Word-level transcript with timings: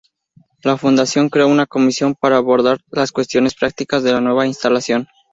La 0.63 0.77
fundación 0.77 1.29
creó 1.29 1.47
una 1.47 1.67
comisión 1.67 2.15
para 2.19 2.37
abordar 2.37 2.79
las 2.89 3.11
cuestiones 3.11 3.53
prácticas 3.53 4.01
de 4.01 4.11
la 4.11 4.19
nueva 4.19 4.47
instalación. 4.47 5.07